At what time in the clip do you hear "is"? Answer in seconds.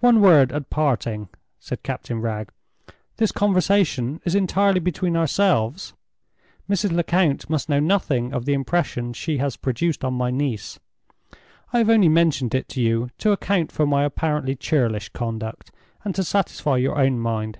4.26-4.34